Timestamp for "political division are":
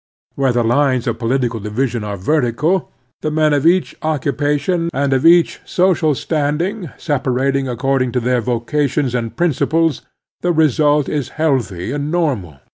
1.19-2.17